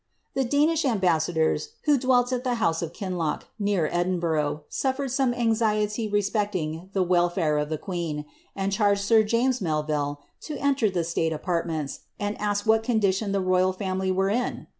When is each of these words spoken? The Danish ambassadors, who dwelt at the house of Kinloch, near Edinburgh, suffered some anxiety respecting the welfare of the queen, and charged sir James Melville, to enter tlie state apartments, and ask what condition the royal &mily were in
The 0.33 0.43
Danish 0.43 0.83
ambassadors, 0.83 1.73
who 1.83 1.95
dwelt 1.95 2.33
at 2.33 2.43
the 2.43 2.55
house 2.55 2.81
of 2.81 2.91
Kinloch, 2.91 3.43
near 3.59 3.87
Edinburgh, 3.91 4.63
suffered 4.67 5.11
some 5.11 5.31
anxiety 5.31 6.07
respecting 6.09 6.89
the 6.93 7.03
welfare 7.03 7.59
of 7.59 7.69
the 7.69 7.77
queen, 7.77 8.25
and 8.55 8.71
charged 8.71 9.01
sir 9.01 9.21
James 9.21 9.61
Melville, 9.61 10.19
to 10.39 10.57
enter 10.57 10.87
tlie 10.89 11.05
state 11.05 11.33
apartments, 11.33 11.99
and 12.19 12.35
ask 12.41 12.65
what 12.65 12.81
condition 12.81 13.31
the 13.31 13.41
royal 13.41 13.75
&mily 13.75 14.11
were 14.11 14.29
in 14.31 14.65